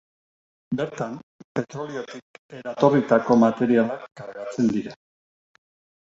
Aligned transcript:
Bertan, 0.77 1.17
petroliotik 1.57 2.39
eratorritako 2.59 3.37
materialak 3.41 4.07
kargatzen 4.21 4.71
dira. 4.77 4.95